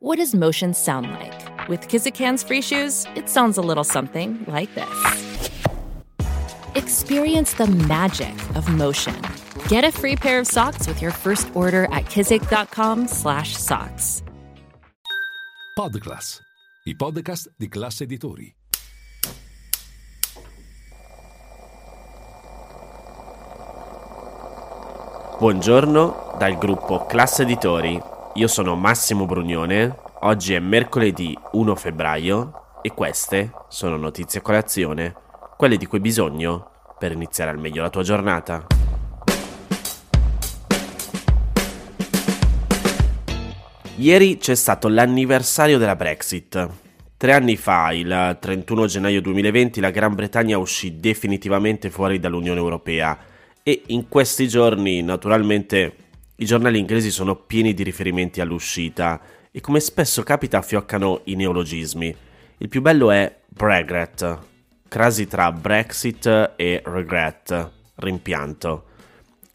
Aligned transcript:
What 0.00 0.18
does 0.18 0.32
motion 0.32 0.74
sound 0.74 1.10
like? 1.10 1.68
With 1.68 1.88
Kizikans 1.88 2.46
free 2.46 2.62
shoes, 2.62 3.04
it 3.16 3.28
sounds 3.28 3.58
a 3.58 3.60
little 3.60 3.82
something 3.82 4.44
like 4.46 4.72
this. 4.76 5.50
Experience 6.76 7.54
the 7.54 7.66
magic 7.66 8.32
of 8.54 8.68
motion. 8.68 9.20
Get 9.66 9.82
a 9.82 9.90
free 9.90 10.14
pair 10.14 10.38
of 10.38 10.46
socks 10.46 10.86
with 10.86 11.02
your 11.02 11.10
first 11.10 11.50
order 11.54 11.88
at 11.90 12.04
kizik.com/socks. 12.04 14.22
Podclass, 15.76 16.42
i 16.86 16.94
podcast 16.94 17.50
di 17.58 17.68
classe 17.68 18.04
editori. 18.04 18.54
Buongiorno 25.40 26.36
dal 26.38 26.56
gruppo 26.56 27.04
Classe 27.06 27.42
Editori. 27.42 28.00
Io 28.34 28.46
sono 28.46 28.76
Massimo 28.76 29.26
Brugnone. 29.26 29.96
Oggi 30.20 30.54
è 30.54 30.58
mercoledì 30.60 31.36
1 31.52 31.74
febbraio 31.74 32.80
e 32.82 32.90
queste 32.92 33.50
sono 33.68 33.96
notizie 33.96 34.40
a 34.40 34.42
colazione, 34.42 35.14
quelle 35.56 35.76
di 35.76 35.86
cui 35.86 35.98
hai 35.98 36.04
bisogno 36.04 36.70
per 36.98 37.12
iniziare 37.12 37.50
al 37.50 37.58
meglio 37.58 37.82
la 37.82 37.90
tua 37.90 38.02
giornata. 38.02 38.66
Ieri 43.96 44.36
c'è 44.38 44.54
stato 44.54 44.88
l'anniversario 44.88 45.78
della 45.78 45.96
Brexit. 45.96 46.68
Tre 47.16 47.32
anni 47.32 47.56
fa, 47.56 47.92
il 47.92 48.36
31 48.38 48.86
gennaio 48.86 49.20
2020, 49.20 49.80
la 49.80 49.90
Gran 49.90 50.14
Bretagna 50.14 50.58
uscì 50.58 51.00
definitivamente 51.00 51.90
fuori 51.90 52.20
dall'Unione 52.20 52.60
Europea 52.60 53.18
e 53.64 53.82
in 53.86 54.08
questi 54.08 54.46
giorni 54.46 55.02
naturalmente 55.02 56.06
i 56.40 56.44
giornali 56.44 56.78
inglesi 56.78 57.10
sono 57.10 57.34
pieni 57.34 57.74
di 57.74 57.82
riferimenti 57.82 58.40
all'uscita 58.40 59.20
e 59.50 59.60
come 59.60 59.80
spesso 59.80 60.22
capita 60.22 60.62
fioccano 60.62 61.22
i 61.24 61.34
neologismi. 61.34 62.14
Il 62.58 62.68
più 62.68 62.80
bello 62.80 63.10
è 63.10 63.40
Brexit, 63.48 64.38
crasi 64.86 65.26
tra 65.26 65.50
Brexit 65.50 66.52
e 66.54 66.80
regret, 66.84 67.70
rimpianto. 67.96 68.84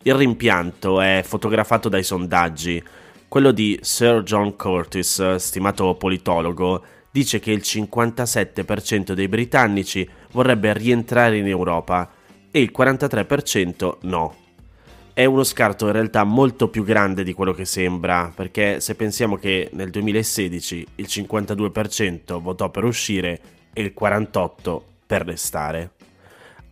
Il 0.02 0.16
rimpianto 0.16 1.00
è 1.00 1.22
fotografato 1.24 1.88
dai 1.88 2.04
sondaggi. 2.04 2.84
Quello 3.30 3.52
di 3.52 3.80
Sir 3.82 4.22
John 4.24 4.58
Curtis, 4.58 5.36
stimato 5.36 5.96
politologo, 5.96 6.84
dice 7.10 7.40
che 7.40 7.52
il 7.52 7.62
57% 7.64 9.14
dei 9.14 9.30
britannici 9.30 10.08
vorrebbe 10.32 10.74
rientrare 10.74 11.38
in 11.38 11.48
Europa 11.48 12.12
e 12.52 12.60
il 12.60 12.74
43% 12.76 14.00
no. 14.02 14.43
È 15.16 15.26
uno 15.26 15.44
scarto 15.44 15.86
in 15.86 15.92
realtà 15.92 16.24
molto 16.24 16.70
più 16.70 16.84
grande 16.84 17.24
di 17.24 17.34
quello 17.34 17.54
che 17.54 17.66
sembra, 17.66 18.32
perché 18.34 18.80
se 18.80 18.96
pensiamo 18.96 19.36
che 19.36 19.70
nel 19.74 19.92
2016 19.92 20.88
il 20.96 21.06
52% 21.08 22.42
votò 22.42 22.72
per 22.72 22.84
uscire 22.84 23.40
e 23.74 23.84
il 23.84 23.94
48% 23.96 24.82
per 25.06 25.24
restare. 25.24 25.92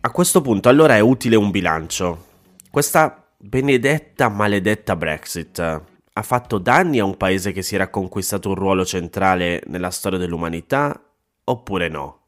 A 0.00 0.10
questo 0.10 0.40
punto 0.40 0.68
allora 0.68 0.96
è 0.96 1.00
utile 1.00 1.36
un 1.36 1.52
bilancio. 1.52 2.24
Questa 2.68 3.24
benedetta 3.36 4.28
maledetta 4.28 4.96
Brexit 4.96 5.60
ha 5.60 6.22
fatto 6.22 6.58
danni 6.58 6.98
a 6.98 7.04
un 7.04 7.16
paese 7.16 7.52
che 7.52 7.62
si 7.62 7.76
era 7.76 7.90
conquistato 7.90 8.48
un 8.48 8.56
ruolo 8.56 8.84
centrale 8.84 9.62
nella 9.68 9.90
storia 9.90 10.18
dell'umanità 10.18 11.00
oppure 11.44 11.86
no? 11.86 12.22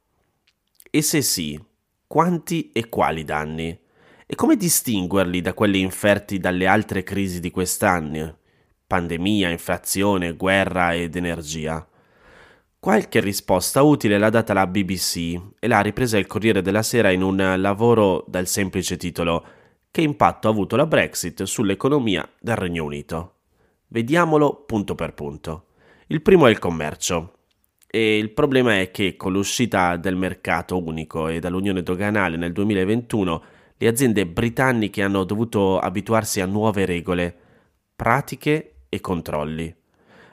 E 0.88 1.02
se 1.02 1.22
sì, 1.22 1.60
quanti 2.06 2.70
e 2.70 2.88
quali 2.88 3.24
danni? 3.24 3.76
E 4.26 4.36
come 4.36 4.56
distinguerli 4.56 5.42
da 5.42 5.52
quelli 5.52 5.80
inferti 5.80 6.38
dalle 6.38 6.66
altre 6.66 7.02
crisi 7.02 7.40
di 7.40 7.50
quest'anni? 7.50 8.34
Pandemia, 8.86 9.50
inflazione, 9.50 10.32
guerra 10.32 10.94
ed 10.94 11.14
energia. 11.14 11.86
Qualche 12.78 13.20
risposta 13.20 13.82
utile 13.82 14.16
l'ha 14.16 14.30
data 14.30 14.54
la 14.54 14.66
BBC 14.66 15.38
e 15.58 15.68
l'ha 15.68 15.80
ripresa 15.80 16.16
il 16.16 16.26
Corriere 16.26 16.62
della 16.62 16.82
Sera 16.82 17.10
in 17.10 17.22
un 17.22 17.54
lavoro 17.58 18.24
dal 18.26 18.46
semplice 18.46 18.96
titolo 18.96 19.44
Che 19.90 20.00
impatto 20.00 20.48
ha 20.48 20.50
avuto 20.50 20.76
la 20.76 20.86
Brexit 20.86 21.42
sull'economia 21.42 22.26
del 22.40 22.56
Regno 22.56 22.84
Unito? 22.84 23.34
Vediamolo 23.88 24.64
punto 24.66 24.94
per 24.94 25.12
punto. 25.12 25.66
Il 26.06 26.22
primo 26.22 26.46
è 26.46 26.50
il 26.50 26.58
commercio. 26.58 27.32
E 27.86 28.18
il 28.18 28.30
problema 28.30 28.80
è 28.80 28.90
che 28.90 29.16
con 29.16 29.32
l'uscita 29.32 29.96
del 29.96 30.16
mercato 30.16 30.82
unico 30.82 31.28
e 31.28 31.40
dall'unione 31.40 31.82
doganale 31.82 32.36
nel 32.36 32.52
2021, 32.52 33.42
le 33.76 33.88
aziende 33.88 34.26
britanniche 34.26 35.02
hanno 35.02 35.24
dovuto 35.24 35.78
abituarsi 35.78 36.40
a 36.40 36.46
nuove 36.46 36.84
regole, 36.84 37.36
pratiche 37.94 38.84
e 38.88 39.00
controlli. 39.00 39.74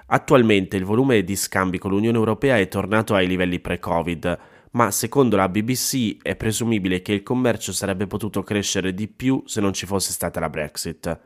Attualmente 0.07 0.77
il 0.77 0.83
volume 0.83 1.23
di 1.23 1.35
scambi 1.35 1.77
con 1.77 1.91
l'Unione 1.91 2.17
Europea 2.17 2.57
è 2.57 2.67
tornato 2.67 3.15
ai 3.15 3.27
livelli 3.27 3.59
pre-Covid, 3.59 4.39
ma 4.71 4.91
secondo 4.91 5.35
la 5.35 5.49
BBC 5.49 6.17
è 6.21 6.35
presumibile 6.35 7.01
che 7.01 7.13
il 7.13 7.23
commercio 7.23 7.71
sarebbe 7.71 8.07
potuto 8.07 8.43
crescere 8.43 8.93
di 8.93 9.07
più 9.07 9.41
se 9.45 9.59
non 9.59 9.73
ci 9.73 9.85
fosse 9.85 10.11
stata 10.11 10.39
la 10.39 10.49
Brexit. 10.49 11.19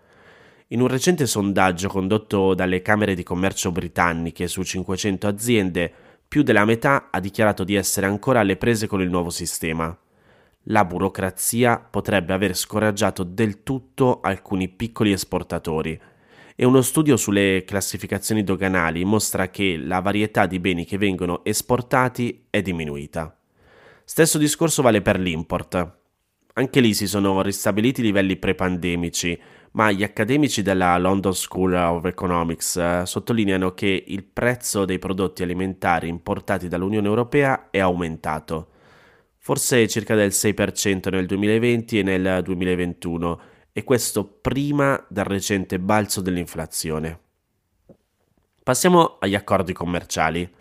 In 0.70 0.82
un 0.82 0.88
recente 0.88 1.28
sondaggio 1.28 1.90
condotto 1.90 2.54
dalle 2.54 2.82
Camere 2.82 3.14
di 3.14 3.24
Commercio 3.24 3.72
britanniche 3.72 4.48
su 4.48 4.64
500 4.64 5.28
aziende, 5.28 5.94
più 6.28 6.42
della 6.42 6.66
metà 6.66 7.10
ha 7.12 7.20
dichiarato 7.20 7.64
di 7.64 7.76
essere 7.76 8.08
ancora 8.08 8.40
alle 8.40 8.58
prese 8.58 8.88
con 8.88 9.02
il 9.02 9.10
nuovo 9.10 9.30
sistema. 9.30 9.96
La 10.70 10.84
burocrazia 10.84 11.78
potrebbe 11.78 12.34
aver 12.34 12.56
scoraggiato 12.56 13.24
del 13.24 13.62
tutto 13.62 14.20
alcuni 14.22 14.68
piccoli 14.68 15.12
esportatori 15.12 16.00
e 16.56 16.66
uno 16.66 16.82
studio 16.82 17.18
sulle 17.18 17.64
classificazioni 17.66 18.44
doganali 18.44 19.04
mostra 19.04 19.50
che 19.50 19.78
la 19.78 20.00
varietà 20.00 20.46
di 20.46 20.60
beni 20.60 20.86
che 20.86 20.98
vengono 20.98 21.44
esportati 21.44 22.48
è 22.50 22.62
diminuita. 22.62 23.38
Stesso 24.04 24.38
discorso 24.38 24.82
vale 24.82 25.02
per 25.02 25.20
l'import. 25.20 25.98
Anche 26.54 26.80
lì 26.80 26.94
si 26.94 27.06
sono 27.06 27.42
ristabiliti 27.42 28.00
i 28.00 28.06
livelli 28.06 28.38
pre-pandemici, 28.38 29.38
ma 29.72 29.92
gli 29.92 30.04
accademici 30.04 30.62
della 30.62 30.98
London 30.98 31.34
School 31.34 31.74
of 31.74 32.06
Economics 32.06 32.78
eh, 32.78 33.02
sottolineano 33.06 33.74
che 33.74 34.06
il 34.08 34.24
prezzo 34.24 34.86
dei 34.86 34.98
prodotti 34.98 35.44
alimentari 35.44 36.08
importati 36.08 36.70
dall'Unione 36.70 37.08
Europea 37.08 37.70
è 37.70 37.80
aumentato, 37.80 38.70
forse 39.46 39.88
circa 39.88 40.16
del 40.16 40.32
6% 40.32 41.12
nel 41.12 41.28
2020 41.28 42.00
e 42.00 42.02
nel 42.02 42.42
2021, 42.42 43.40
e 43.74 43.84
questo 43.84 44.26
prima 44.26 45.06
del 45.08 45.26
recente 45.26 45.78
balzo 45.78 46.20
dell'inflazione. 46.22 47.20
Passiamo 48.64 49.18
agli 49.20 49.36
accordi 49.36 49.72
commerciali. 49.72 50.52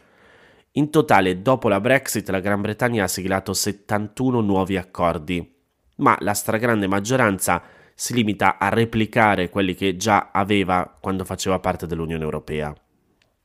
In 0.72 0.90
totale, 0.90 1.40
dopo 1.40 1.68
la 1.68 1.80
Brexit, 1.80 2.28
la 2.28 2.40
Gran 2.40 2.60
Bretagna 2.60 3.04
ha 3.04 3.08
siglato 3.08 3.54
71 3.54 4.42
nuovi 4.42 4.76
accordi, 4.76 5.50
ma 5.96 6.14
la 6.20 6.34
stragrande 6.34 6.86
maggioranza 6.86 7.62
si 7.94 8.12
limita 8.12 8.58
a 8.58 8.68
replicare 8.68 9.48
quelli 9.48 9.74
che 9.74 9.96
già 9.96 10.28
aveva 10.30 10.94
quando 11.00 11.24
faceva 11.24 11.58
parte 11.58 11.86
dell'Unione 11.86 12.22
Europea. 12.22 12.74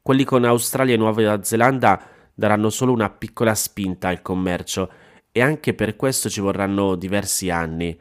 Quelli 0.01 0.25
con 0.25 0.43
Australia 0.43 0.95
e 0.95 0.97
Nuova 0.97 1.41
Zelanda 1.43 2.03
daranno 2.33 2.69
solo 2.69 2.91
una 2.91 3.09
piccola 3.09 3.55
spinta 3.55 4.09
al 4.09 4.21
commercio 4.21 4.98
e 5.31 5.41
anche 5.41 5.73
per 5.73 5.95
questo 5.95 6.29
ci 6.29 6.41
vorranno 6.41 6.95
diversi 6.95 7.49
anni. 7.49 7.97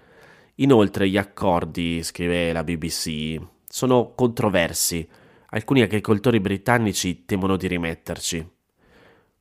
Inoltre 0.56 1.08
gli 1.08 1.16
accordi, 1.16 2.02
scrive 2.02 2.52
la 2.52 2.64
BBC, 2.64 3.40
sono 3.68 4.14
controversi. 4.14 5.06
Alcuni 5.50 5.82
agricoltori 5.82 6.40
britannici 6.40 7.24
temono 7.24 7.56
di 7.56 7.66
rimetterci. 7.68 8.50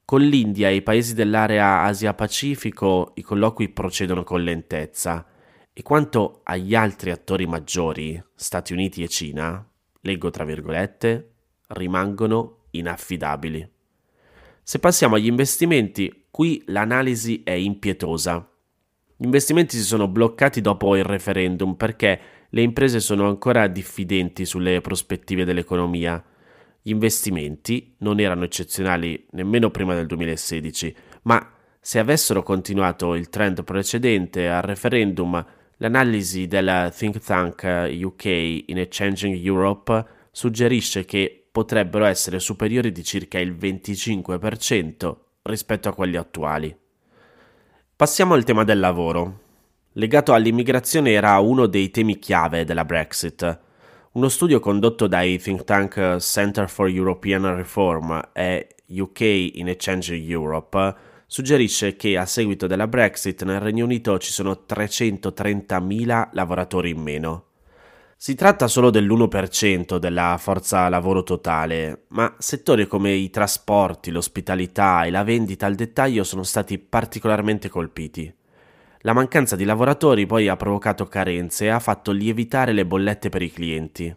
Con 0.05 0.21
l'India 0.21 0.69
e 0.69 0.75
i 0.75 0.81
paesi 0.81 1.13
dell'area 1.13 1.81
Asia-Pacifico 1.81 3.11
i 3.15 3.21
colloqui 3.21 3.69
procedono 3.69 4.23
con 4.23 4.41
lentezza. 4.41 5.25
E 5.73 5.83
quanto 5.83 6.39
agli 6.43 6.75
altri 6.75 7.11
attori 7.11 7.45
maggiori, 7.45 8.21
Stati 8.33 8.73
Uniti 8.73 9.03
e 9.03 9.09
Cina, 9.09 9.67
leggo 10.01 10.29
tra 10.29 10.45
virgolette, 10.45 11.31
rimangono 11.67 12.67
inaffidabili. 12.71 13.69
Se 14.69 14.79
passiamo 14.79 15.15
agli 15.15 15.27
investimenti, 15.27 16.25
qui 16.29 16.61
l'analisi 16.65 17.41
è 17.45 17.51
impietosa. 17.51 18.51
Gli 19.15 19.23
investimenti 19.23 19.77
si 19.77 19.83
sono 19.83 20.09
bloccati 20.09 20.59
dopo 20.59 20.97
il 20.97 21.05
referendum 21.05 21.75
perché 21.75 22.19
le 22.49 22.61
imprese 22.63 22.99
sono 22.99 23.29
ancora 23.29 23.67
diffidenti 23.67 24.43
sulle 24.43 24.81
prospettive 24.81 25.45
dell'economia. 25.45 26.21
Gli 26.81 26.89
investimenti 26.89 27.95
non 27.99 28.19
erano 28.19 28.43
eccezionali 28.43 29.25
nemmeno 29.31 29.71
prima 29.71 29.95
del 29.95 30.05
2016, 30.05 30.93
ma 31.21 31.49
se 31.79 31.99
avessero 31.99 32.43
continuato 32.43 33.15
il 33.15 33.29
trend 33.29 33.63
precedente 33.63 34.49
al 34.49 34.63
referendum 34.63 35.45
L'analisi 35.77 36.47
del 36.47 36.91
think 36.93 37.19
tank 37.19 37.61
UK 38.01 38.25
in 38.25 38.79
a 38.79 38.87
Changing 38.89 39.35
Europe 39.45 40.05
suggerisce 40.31 41.05
che 41.05 41.46
potrebbero 41.57 42.06
essere 42.06 42.39
superiori 42.39 42.92
di 42.92 43.04
circa 43.04 43.39
il 43.39 43.51
25% 43.51 45.15
rispetto 45.42 45.89
a 45.89 45.94
quelli 45.94 46.15
attuali. 46.15 46.77
Passiamo 47.95 48.36
al 48.36 48.44
tema 48.44 48.63
del 48.63 48.80
lavoro. 48.80 49.39
Legato 49.94 50.33
all'immigrazione 50.33 51.13
era 51.13 51.39
uno 51.39 51.65
dei 51.65 51.89
temi 51.89 52.19
chiave 52.19 52.63
della 52.63 52.86
Brexit. 52.86 53.59
Uno 54.12 54.30
studio 54.30 54.59
condotto 54.59 55.07
dai 55.07 55.39
think 55.39 55.63
tank 55.63 56.18
Center 56.19 56.69
for 56.69 56.89
European 56.89 57.56
Reform 57.56 58.30
e 58.33 58.75
UK 58.89 59.21
in 59.56 59.69
Exchange 59.69 60.13
Europe 60.13 60.95
suggerisce 61.25 61.95
che 61.95 62.19
a 62.19 62.27
seguito 62.27 62.68
della 62.68 62.88
Brexit 62.88 63.42
nel 63.45 63.62
Regno 63.62 63.86
Unito 63.86 64.19
ci 64.19 64.31
sono 64.31 64.63
330.000 64.69 66.30
lavoratori 66.33 66.92
in 66.92 67.01
meno. 67.01 67.46
Si 68.19 68.33
tratta 68.33 68.67
solo 68.67 68.89
dell'1% 68.89 69.97
della 69.97 70.37
forza 70.39 70.89
lavoro 70.89 71.21
totale, 71.21 72.05
ma 72.07 72.35
settori 72.39 72.87
come 72.87 73.11
i 73.11 73.29
trasporti, 73.29 74.09
l'ospitalità 74.09 75.03
e 75.03 75.11
la 75.11 75.23
vendita 75.23 75.67
al 75.67 75.75
dettaglio 75.75 76.23
sono 76.23 76.41
stati 76.41 76.79
particolarmente 76.79 77.69
colpiti. 77.69 78.33
La 79.01 79.13
mancanza 79.13 79.55
di 79.55 79.65
lavoratori 79.65 80.25
poi 80.25 80.47
ha 80.47 80.55
provocato 80.55 81.05
carenze 81.05 81.65
e 81.65 81.69
ha 81.69 81.79
fatto 81.79 82.11
lievitare 82.11 82.73
le 82.73 82.87
bollette 82.87 83.29
per 83.29 83.43
i 83.43 83.51
clienti. 83.51 84.13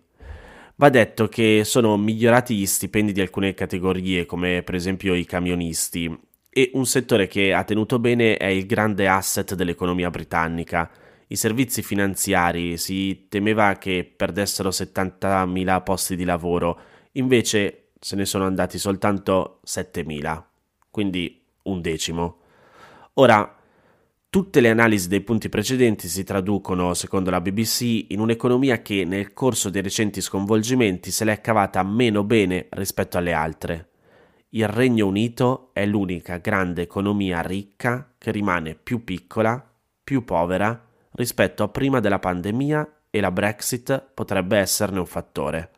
Va 0.77 0.89
detto 0.89 1.29
che 1.29 1.61
sono 1.65 1.99
migliorati 1.99 2.57
gli 2.57 2.65
stipendi 2.65 3.13
di 3.13 3.21
alcune 3.21 3.53
categorie, 3.53 4.25
come 4.25 4.63
per 4.63 4.77
esempio 4.77 5.13
i 5.13 5.27
camionisti, 5.27 6.19
e 6.49 6.71
un 6.73 6.87
settore 6.87 7.27
che 7.29 7.53
ha 7.53 7.65
tenuto 7.65 7.99
bene 7.99 8.39
è 8.39 8.47
il 8.47 8.65
grande 8.65 9.07
asset 9.07 9.55
dell'economia 9.55 10.09
britannica, 10.09 10.91
i 11.33 11.37
servizi 11.37 11.83
finanziari, 11.83 12.77
si 12.77 13.27
temeva 13.29 13.75
che 13.75 14.05
perdessero 14.17 14.71
70.000 14.71 15.83
posti 15.85 16.17
di 16.17 16.25
lavoro, 16.25 16.79
invece 17.13 17.91
se 18.01 18.17
ne 18.17 18.25
sono 18.25 18.47
andati 18.47 18.79
soltanto 18.79 19.61
7.000, 19.65 20.43
quindi 20.91 21.41
un 21.65 21.81
decimo. 21.81 22.39
Ora, 23.15 23.57
tutte 24.29 24.61
le 24.61 24.71
analisi 24.71 25.07
dei 25.07 25.21
punti 25.21 25.49
precedenti 25.49 26.09
si 26.09 26.25
traducono, 26.25 26.95
secondo 26.95 27.31
la 27.31 27.41
BBC, 27.41 28.07
in 28.09 28.19
un'economia 28.19 28.83
che 28.83 29.05
nel 29.05 29.33
corso 29.33 29.71
dei 29.71 29.83
recenti 29.83 30.21
sconvolgimenti 30.21 31.13
se 31.13 31.25
l'è 31.25 31.41
cavata 31.41 31.81
meno 31.85 32.25
bene 32.25 32.67
rispetto 32.71 33.19
alle 33.19 33.33
altre. 33.33 33.91
Il 34.49 34.67
Regno 34.67 35.07
Unito 35.07 35.71
è 35.75 35.87
l'unica 35.87 36.39
grande 36.39 36.83
economia 36.83 37.41
ricca 37.41 38.15
che 38.19 38.33
rimane 38.33 38.75
più 38.75 39.05
piccola, 39.05 39.65
più 40.03 40.25
povera 40.25 40.89
rispetto 41.13 41.63
a 41.63 41.69
prima 41.69 42.01
della 42.01 42.19
pandemia 42.19 43.01
e 43.11 43.21
la 43.21 43.31
Brexit 43.31 44.11
potrebbe 44.15 44.59
esserne 44.59 44.99
un 44.99 45.07
fattore. 45.07 45.71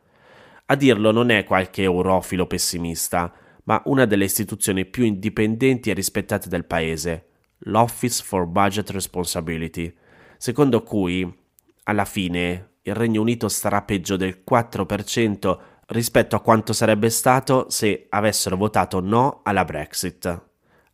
A 0.67 0.75
dirlo 0.75 1.11
non 1.11 1.31
è 1.31 1.44
qualche 1.44 1.82
eurofilo 1.82 2.46
pessimista, 2.46 3.32
ma 3.64 3.81
una 3.87 4.05
delle 4.05 4.25
istituzioni 4.25 4.84
più 4.84 5.05
indipendenti 5.05 5.90
e 5.90 5.94
rispettate 5.94 6.49
del 6.49 6.64
paese, 6.64 7.26
l'Office 7.58 8.23
for 8.23 8.46
Budget 8.46 8.90
Responsibility, 8.90 9.94
secondo 10.37 10.82
cui 10.82 11.40
alla 11.84 12.05
fine 12.05 12.70
il 12.82 12.94
Regno 12.94 13.20
Unito 13.20 13.49
starà 13.49 13.82
peggio 13.82 14.17
del 14.17 14.43
4% 14.49 15.58
rispetto 15.87 16.37
a 16.37 16.40
quanto 16.40 16.73
sarebbe 16.73 17.11
stato 17.11 17.67
se 17.69 18.06
avessero 18.08 18.56
votato 18.56 19.00
no 19.00 19.40
alla 19.44 19.64
Brexit, 19.64 20.46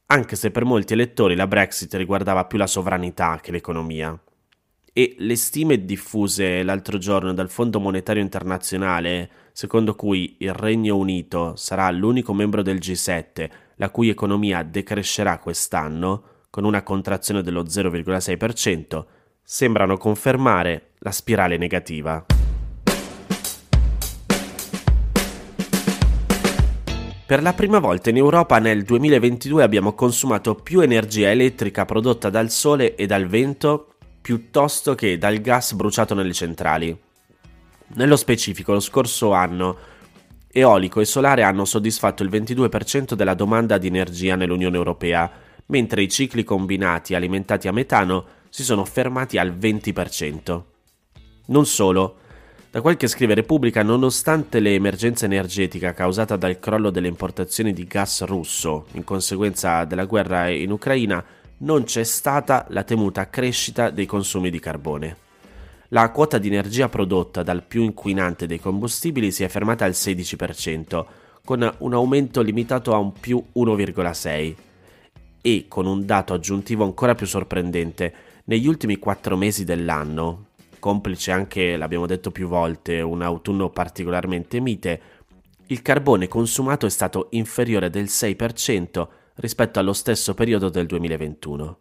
anche 0.06 0.36
se 0.36 0.50
per 0.50 0.64
molti 0.64 0.92
elettori 0.92 1.34
la 1.34 1.46
Brexit 1.46 1.94
riguardava 1.94 2.46
più 2.46 2.58
la 2.58 2.66
sovranità 2.66 3.38
che 3.40 3.52
l'economia 3.52 4.18
e 4.98 5.14
le 5.18 5.36
stime 5.36 5.84
diffuse 5.84 6.64
l'altro 6.64 6.98
giorno 6.98 7.32
dal 7.32 7.48
Fondo 7.48 7.78
Monetario 7.78 8.20
Internazionale, 8.20 9.30
secondo 9.52 9.94
cui 9.94 10.34
il 10.40 10.52
Regno 10.52 10.96
Unito 10.96 11.54
sarà 11.54 11.88
l'unico 11.92 12.34
membro 12.34 12.62
del 12.62 12.78
G7 12.78 13.48
la 13.76 13.90
cui 13.90 14.08
economia 14.08 14.64
decrescerà 14.64 15.38
quest'anno, 15.38 16.22
con 16.50 16.64
una 16.64 16.82
contrazione 16.82 17.42
dello 17.42 17.62
0,6%, 17.62 19.04
sembrano 19.40 19.96
confermare 19.98 20.94
la 20.98 21.12
spirale 21.12 21.58
negativa. 21.58 22.26
Per 27.24 27.42
la 27.42 27.52
prima 27.52 27.78
volta 27.78 28.10
in 28.10 28.16
Europa 28.16 28.58
nel 28.58 28.82
2022 28.82 29.62
abbiamo 29.62 29.92
consumato 29.92 30.56
più 30.56 30.80
energia 30.80 31.30
elettrica 31.30 31.84
prodotta 31.84 32.30
dal 32.30 32.50
sole 32.50 32.96
e 32.96 33.06
dal 33.06 33.28
vento 33.28 33.92
piuttosto 34.28 34.94
che 34.94 35.16
dal 35.16 35.40
gas 35.40 35.72
bruciato 35.72 36.12
nelle 36.12 36.34
centrali. 36.34 36.94
Nello 37.94 38.16
specifico, 38.16 38.74
lo 38.74 38.80
scorso 38.80 39.32
anno 39.32 39.78
eolico 40.52 41.00
e 41.00 41.06
solare 41.06 41.44
hanno 41.44 41.64
soddisfatto 41.64 42.22
il 42.22 42.28
22% 42.28 43.14
della 43.14 43.32
domanda 43.32 43.78
di 43.78 43.86
energia 43.86 44.36
nell'Unione 44.36 44.76
Europea, 44.76 45.30
mentre 45.68 46.02
i 46.02 46.10
cicli 46.10 46.44
combinati 46.44 47.14
alimentati 47.14 47.68
a 47.68 47.72
metano 47.72 48.26
si 48.50 48.64
sono 48.64 48.84
fermati 48.84 49.38
al 49.38 49.56
20%. 49.56 50.62
Non 51.46 51.64
solo, 51.64 52.16
da 52.70 52.82
quel 52.82 52.98
che 52.98 53.06
scrive 53.06 53.32
Repubblica, 53.32 53.82
nonostante 53.82 54.60
l'emergenza 54.60 55.24
energetica 55.24 55.94
causata 55.94 56.36
dal 56.36 56.58
crollo 56.58 56.90
delle 56.90 57.08
importazioni 57.08 57.72
di 57.72 57.86
gas 57.86 58.22
russo 58.24 58.88
in 58.92 59.04
conseguenza 59.04 59.86
della 59.86 60.04
guerra 60.04 60.50
in 60.50 60.70
Ucraina, 60.70 61.24
non 61.58 61.84
c'è 61.84 62.04
stata 62.04 62.66
la 62.68 62.84
temuta 62.84 63.28
crescita 63.28 63.90
dei 63.90 64.06
consumi 64.06 64.50
di 64.50 64.60
carbone. 64.60 65.16
La 65.88 66.10
quota 66.10 66.38
di 66.38 66.48
energia 66.48 66.88
prodotta 66.88 67.42
dal 67.42 67.62
più 67.62 67.82
inquinante 67.82 68.46
dei 68.46 68.60
combustibili 68.60 69.32
si 69.32 69.42
è 69.42 69.48
fermata 69.48 69.84
al 69.84 69.92
16%, 69.92 71.04
con 71.44 71.74
un 71.78 71.94
aumento 71.94 72.42
limitato 72.42 72.94
a 72.94 72.98
un 72.98 73.12
più 73.12 73.42
1,6%. 73.54 74.54
E 75.40 75.64
con 75.66 75.86
un 75.86 76.04
dato 76.04 76.34
aggiuntivo 76.34 76.84
ancora 76.84 77.14
più 77.14 77.26
sorprendente, 77.26 78.12
negli 78.44 78.66
ultimi 78.66 78.98
quattro 78.98 79.36
mesi 79.36 79.64
dell'anno, 79.64 80.48
complice 80.78 81.30
anche, 81.30 81.76
l'abbiamo 81.76 82.06
detto 82.06 82.30
più 82.30 82.48
volte, 82.48 83.00
un 83.00 83.22
autunno 83.22 83.70
particolarmente 83.70 84.60
mite, 84.60 85.00
il 85.66 85.80
carbone 85.80 86.28
consumato 86.28 86.86
è 86.86 86.90
stato 86.90 87.28
inferiore 87.30 87.88
del 87.88 88.04
6% 88.04 89.06
rispetto 89.38 89.78
allo 89.78 89.92
stesso 89.92 90.34
periodo 90.34 90.68
del 90.68 90.86
2021. 90.86 91.78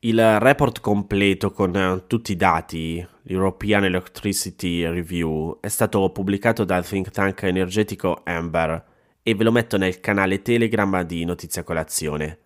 Il 0.00 0.38
report 0.38 0.80
completo 0.80 1.50
con 1.50 1.74
eh, 1.74 2.04
tutti 2.06 2.32
i 2.32 2.36
dati, 2.36 3.04
l'European 3.22 3.84
Electricity 3.84 4.86
Review, 4.86 5.58
è 5.60 5.68
stato 5.68 6.10
pubblicato 6.10 6.64
dal 6.64 6.86
think 6.86 7.10
tank 7.10 7.42
energetico 7.42 8.20
Amber 8.24 8.84
e 9.22 9.34
ve 9.34 9.44
lo 9.44 9.50
metto 9.50 9.76
nel 9.76 9.98
canale 9.98 10.40
Telegram 10.40 11.02
di 11.02 11.24
Notizia 11.24 11.64
Colazione. 11.64 12.38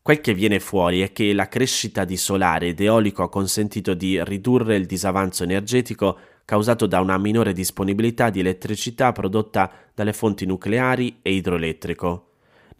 Quel 0.00 0.22
che 0.22 0.32
viene 0.32 0.60
fuori 0.60 1.02
è 1.02 1.12
che 1.12 1.34
la 1.34 1.48
crescita 1.48 2.04
di 2.04 2.16
solare 2.16 2.68
ed 2.68 2.80
eolico 2.80 3.22
ha 3.22 3.28
consentito 3.28 3.92
di 3.92 4.24
ridurre 4.24 4.76
il 4.76 4.86
disavanzo 4.86 5.42
energetico 5.42 6.18
causato 6.46 6.86
da 6.86 7.00
una 7.00 7.18
minore 7.18 7.52
disponibilità 7.52 8.30
di 8.30 8.40
elettricità 8.40 9.12
prodotta 9.12 9.70
dalle 9.92 10.14
fonti 10.14 10.46
nucleari 10.46 11.18
e 11.20 11.34
idroelettrico 11.34 12.28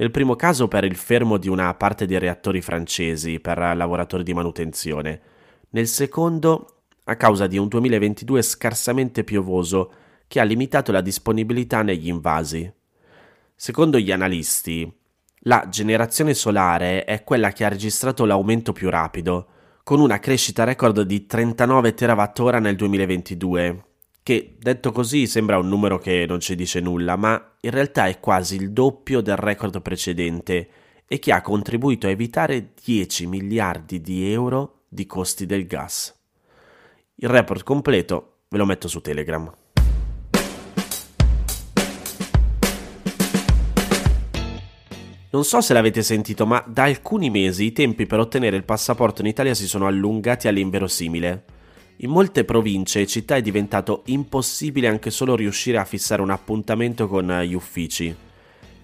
nel 0.00 0.12
primo 0.12 0.36
caso 0.36 0.68
per 0.68 0.84
il 0.84 0.94
fermo 0.94 1.38
di 1.38 1.48
una 1.48 1.74
parte 1.74 2.06
dei 2.06 2.20
reattori 2.20 2.62
francesi 2.62 3.40
per 3.40 3.58
lavoratori 3.58 4.22
di 4.22 4.32
manutenzione, 4.32 5.20
nel 5.70 5.88
secondo 5.88 6.82
a 7.04 7.16
causa 7.16 7.48
di 7.48 7.58
un 7.58 7.66
2022 7.66 8.42
scarsamente 8.42 9.24
piovoso 9.24 9.92
che 10.28 10.38
ha 10.38 10.44
limitato 10.44 10.92
la 10.92 11.00
disponibilità 11.00 11.82
negli 11.82 12.06
invasi. 12.06 12.70
Secondo 13.56 13.98
gli 13.98 14.12
analisti, 14.12 14.88
la 15.42 15.66
generazione 15.68 16.32
solare 16.32 17.04
è 17.04 17.24
quella 17.24 17.50
che 17.50 17.64
ha 17.64 17.68
registrato 17.68 18.24
l'aumento 18.24 18.72
più 18.72 18.90
rapido, 18.90 19.46
con 19.82 19.98
una 19.98 20.20
crescita 20.20 20.62
record 20.62 21.00
di 21.00 21.26
39 21.26 21.94
TWh 21.94 22.56
nel 22.60 22.76
2022, 22.76 23.84
che 24.28 24.56
detto 24.58 24.92
così 24.92 25.26
sembra 25.26 25.56
un 25.56 25.68
numero 25.68 25.98
che 25.98 26.26
non 26.28 26.38
ci 26.38 26.54
dice 26.54 26.80
nulla, 26.80 27.16
ma 27.16 27.54
in 27.62 27.70
realtà 27.70 28.08
è 28.08 28.20
quasi 28.20 28.56
il 28.56 28.72
doppio 28.72 29.22
del 29.22 29.38
record 29.38 29.80
precedente 29.80 30.68
e 31.06 31.18
che 31.18 31.32
ha 31.32 31.40
contribuito 31.40 32.06
a 32.06 32.10
evitare 32.10 32.72
10 32.84 33.26
miliardi 33.26 34.02
di 34.02 34.30
euro 34.30 34.80
di 34.86 35.06
costi 35.06 35.46
del 35.46 35.66
gas. 35.66 36.14
Il 37.14 37.30
report 37.30 37.62
completo 37.62 38.40
ve 38.50 38.58
lo 38.58 38.66
metto 38.66 38.86
su 38.86 39.00
Telegram. 39.00 39.50
Non 45.30 45.44
so 45.44 45.62
se 45.62 45.72
l'avete 45.72 46.02
sentito, 46.02 46.44
ma 46.44 46.62
da 46.66 46.82
alcuni 46.82 47.30
mesi 47.30 47.64
i 47.64 47.72
tempi 47.72 48.04
per 48.04 48.18
ottenere 48.18 48.56
il 48.56 48.64
passaporto 48.64 49.22
in 49.22 49.28
Italia 49.28 49.54
si 49.54 49.66
sono 49.66 49.86
allungati 49.86 50.48
all'inverosimile. 50.48 51.56
In 52.00 52.10
molte 52.10 52.44
province 52.44 53.00
e 53.00 53.06
città 53.08 53.34
è 53.34 53.42
diventato 53.42 54.02
impossibile 54.06 54.86
anche 54.86 55.10
solo 55.10 55.34
riuscire 55.34 55.78
a 55.78 55.84
fissare 55.84 56.22
un 56.22 56.30
appuntamento 56.30 57.08
con 57.08 57.40
gli 57.42 57.54
uffici. 57.54 58.14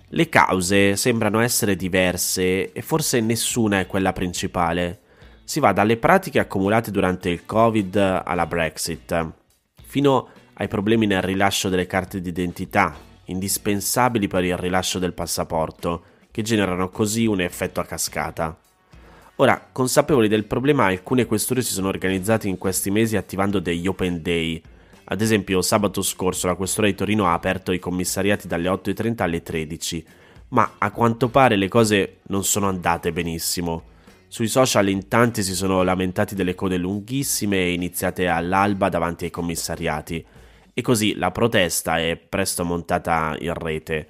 Le 0.09 0.29
cause 0.29 0.97
sembrano 0.97 1.39
essere 1.39 1.77
diverse 1.77 2.73
e 2.73 2.83
forse 2.83 3.21
nessuna 3.21 3.79
è 3.79 3.87
quella 3.87 4.13
principale. 4.13 5.01
Si 5.45 5.61
va 5.61 5.73
dalle 5.73 5.97
pratiche 5.97 6.41
accumulate 6.41 6.91
durante 6.91 7.31
il 7.31 7.47
Covid 7.47 7.95
alla 8.25 8.47
Brexit, 8.47 9.33
fino 9.85 10.29
ai 10.55 10.67
problemi 10.67 11.07
nel 11.07 11.23
rilascio 11.23 11.69
delle 11.69 11.87
carte 11.87 12.21
d'identità, 12.21 12.97
indispensabili 13.27 14.27
per 14.27 14.43
il 14.43 14.57
rilascio 14.57 14.99
del 14.99 15.13
passaporto, 15.13 16.03
che 16.33 16.43
generano 16.43 16.89
così 16.89 17.27
un 17.27 17.41
effetto 17.41 17.79
a 17.79 17.85
cascata. 17.85 18.59
Ora, 19.37 19.69
consapevoli 19.73 20.29
del 20.29 20.45
problema, 20.45 20.85
alcune 20.85 21.27
questure 21.27 21.61
si 21.61 21.73
sono 21.73 21.89
organizzate 21.89 22.47
in 22.47 22.57
questi 22.57 22.93
mesi 22.93 23.17
attivando 23.17 23.59
degli 23.59 23.89
open 23.89 24.23
day, 24.23 24.63
Ad 25.07 25.21
esempio, 25.21 25.61
sabato 25.61 26.01
scorso 26.03 26.47
la 26.47 26.55
Questura 26.55 26.87
di 26.87 26.95
Torino 26.95 27.27
ha 27.27 27.35
aperto 27.35 27.73
i 27.73 27.79
commissariati 27.79 28.47
dalle 28.47 28.69
8.30 28.69 29.23
alle 29.23 29.43
13, 29.43 30.05
ma 30.49 30.77
a 30.79 30.91
quanto 30.93 31.29
pare 31.29 31.57
le 31.57 31.69
cose 31.69 32.21
non 32.29 32.45
sono 32.45 32.69
andate 32.69 33.13
benissimo. 33.13 33.83
Sui 34.29 34.49
social 34.49 34.89
in 34.89 35.09
tanti 35.09 35.43
si 35.43 35.55
sono 35.55 35.83
lamentati 35.83 36.35
delle 36.35 36.55
code 36.55 36.79
lunghissime 36.79 37.69
iniziate 37.71 38.29
all'alba 38.29 38.89
davanti 38.89 39.25
ai 39.25 39.31
commissariati, 39.31 40.25
e 40.73 40.81
così 40.81 41.15
la 41.17 41.31
protesta 41.31 41.99
è 41.99 42.17
presto 42.17 42.65
montata 42.65 43.37
in 43.41 43.53
rete. 43.53 44.09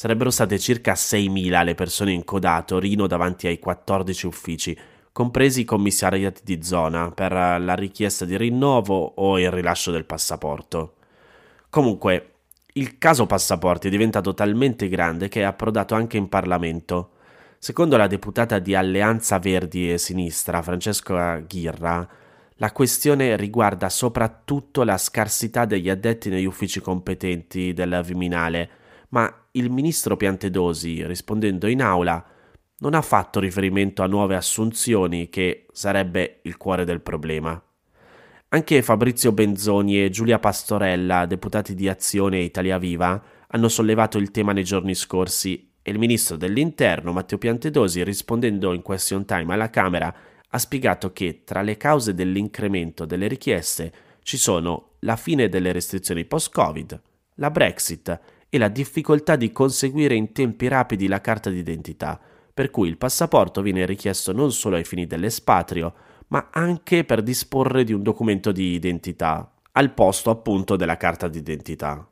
Sarebbero 0.00 0.30
state 0.30 0.58
circa 0.58 0.94
6.000 0.94 1.62
le 1.62 1.74
persone 1.74 2.12
in 2.12 2.24
coda 2.24 2.54
a 2.54 2.62
Torino 2.62 3.06
davanti 3.06 3.48
ai 3.48 3.58
14 3.58 4.26
uffici, 4.26 4.74
compresi 5.12 5.60
i 5.60 5.64
commissariati 5.64 6.40
di 6.42 6.62
zona, 6.62 7.10
per 7.10 7.32
la 7.32 7.74
richiesta 7.74 8.24
di 8.24 8.38
rinnovo 8.38 9.12
o 9.16 9.38
il 9.38 9.50
rilascio 9.50 9.90
del 9.90 10.06
passaporto. 10.06 10.94
Comunque, 11.68 12.30
il 12.72 12.96
caso 12.96 13.26
passaporti 13.26 13.88
è 13.88 13.90
diventato 13.90 14.32
talmente 14.32 14.88
grande 14.88 15.28
che 15.28 15.40
è 15.40 15.44
approdato 15.44 15.94
anche 15.94 16.16
in 16.16 16.30
Parlamento. 16.30 17.10
Secondo 17.58 17.98
la 17.98 18.06
deputata 18.06 18.58
di 18.58 18.74
Alleanza 18.74 19.38
Verdi 19.38 19.92
e 19.92 19.98
Sinistra, 19.98 20.62
Francesca 20.62 21.40
Ghirra, 21.40 22.08
la 22.54 22.72
questione 22.72 23.36
riguarda 23.36 23.90
soprattutto 23.90 24.82
la 24.82 24.96
scarsità 24.96 25.66
degli 25.66 25.90
addetti 25.90 26.30
negli 26.30 26.46
uffici 26.46 26.80
competenti 26.80 27.74
del 27.74 28.00
Viminale, 28.02 28.70
ma 29.10 29.32
il 29.52 29.70
ministro 29.70 30.16
Piantedosi, 30.16 31.06
rispondendo 31.06 31.66
in 31.66 31.82
aula, 31.82 32.24
non 32.78 32.94
ha 32.94 33.02
fatto 33.02 33.40
riferimento 33.40 34.02
a 34.02 34.06
nuove 34.06 34.36
assunzioni, 34.36 35.28
che 35.28 35.66
sarebbe 35.72 36.40
il 36.42 36.56
cuore 36.56 36.84
del 36.84 37.00
problema. 37.00 37.62
Anche 38.52 38.82
Fabrizio 38.82 39.32
Benzoni 39.32 40.02
e 40.02 40.10
Giulia 40.10 40.38
Pastorella, 40.38 41.26
deputati 41.26 41.74
di 41.74 41.88
Azione 41.88 42.40
Italia 42.40 42.78
Viva, 42.78 43.22
hanno 43.48 43.68
sollevato 43.68 44.18
il 44.18 44.30
tema 44.30 44.52
nei 44.52 44.64
giorni 44.64 44.94
scorsi 44.94 45.72
e 45.82 45.90
il 45.90 45.98
ministro 45.98 46.36
dell'Interno, 46.36 47.12
Matteo 47.12 47.38
Piantedosi, 47.38 48.02
rispondendo 48.02 48.72
in 48.72 48.82
question 48.82 49.24
time 49.24 49.54
alla 49.54 49.70
Camera, 49.70 50.14
ha 50.48 50.58
spiegato 50.58 51.12
che 51.12 51.42
tra 51.44 51.62
le 51.62 51.76
cause 51.76 52.14
dell'incremento 52.14 53.04
delle 53.04 53.28
richieste 53.28 53.92
ci 54.22 54.36
sono 54.36 54.94
la 55.00 55.16
fine 55.16 55.48
delle 55.48 55.72
restrizioni 55.72 56.24
post-Covid, 56.24 57.00
la 57.36 57.50
Brexit 57.50 58.20
e 58.50 58.58
la 58.58 58.68
difficoltà 58.68 59.36
di 59.36 59.52
conseguire 59.52 60.14
in 60.14 60.32
tempi 60.32 60.68
rapidi 60.68 61.06
la 61.06 61.20
carta 61.20 61.48
d'identità, 61.48 62.20
per 62.52 62.70
cui 62.70 62.88
il 62.88 62.98
passaporto 62.98 63.62
viene 63.62 63.86
richiesto 63.86 64.32
non 64.32 64.52
solo 64.52 64.76
ai 64.76 64.84
fini 64.84 65.06
dell'espatrio, 65.06 65.94
ma 66.28 66.48
anche 66.52 67.04
per 67.04 67.22
disporre 67.22 67.84
di 67.84 67.92
un 67.92 68.02
documento 68.02 68.52
di 68.52 68.72
identità, 68.72 69.52
al 69.72 69.94
posto 69.94 70.30
appunto 70.30 70.76
della 70.76 70.96
carta 70.96 71.28
d'identità. 71.28 72.06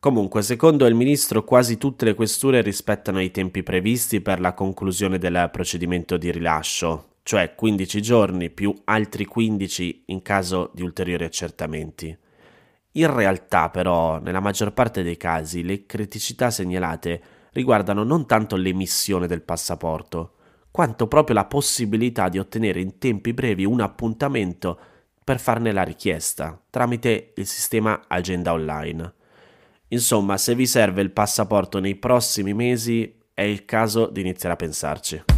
Comunque, 0.00 0.42
secondo 0.42 0.86
il 0.86 0.94
ministro, 0.94 1.42
quasi 1.42 1.76
tutte 1.76 2.04
le 2.04 2.14
questure 2.14 2.62
rispettano 2.62 3.20
i 3.20 3.32
tempi 3.32 3.64
previsti 3.64 4.20
per 4.20 4.38
la 4.38 4.54
conclusione 4.54 5.18
del 5.18 5.48
procedimento 5.52 6.16
di 6.16 6.30
rilascio, 6.30 7.16
cioè 7.24 7.56
15 7.56 8.00
giorni 8.00 8.48
più 8.50 8.72
altri 8.84 9.24
15 9.24 10.04
in 10.06 10.22
caso 10.22 10.70
di 10.72 10.82
ulteriori 10.82 11.24
accertamenti. 11.24 12.16
In 12.92 13.14
realtà, 13.14 13.70
però, 13.70 14.18
nella 14.18 14.40
maggior 14.40 14.72
parte 14.72 15.02
dei 15.02 15.16
casi, 15.16 15.62
le 15.62 15.86
criticità 15.86 16.50
segnalate 16.50 17.22
riguardano 17.52 18.02
non 18.02 18.26
tanto 18.26 18.56
l'emissione 18.56 19.26
del 19.26 19.42
passaporto, 19.42 20.34
quanto 20.70 21.06
proprio 21.06 21.34
la 21.34 21.44
possibilità 21.44 22.28
di 22.28 22.38
ottenere 22.38 22.80
in 22.80 22.98
tempi 22.98 23.32
brevi 23.32 23.64
un 23.64 23.80
appuntamento 23.80 24.78
per 25.22 25.38
farne 25.38 25.72
la 25.72 25.82
richiesta 25.82 26.58
tramite 26.70 27.32
il 27.36 27.46
sistema 27.46 28.04
Agenda 28.08 28.52
Online. 28.52 29.12
Insomma, 29.88 30.36
se 30.36 30.54
vi 30.54 30.66
serve 30.66 31.02
il 31.02 31.10
passaporto 31.10 31.80
nei 31.80 31.96
prossimi 31.96 32.54
mesi, 32.54 33.14
è 33.34 33.42
il 33.42 33.64
caso 33.64 34.06
di 34.06 34.20
iniziare 34.20 34.54
a 34.54 34.58
pensarci. 34.58 35.37